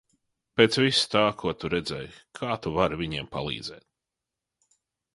[0.59, 2.11] Pēc visa tā, ko tu redzēji,
[2.41, 3.89] kā tu vari viņiem palīdzēt?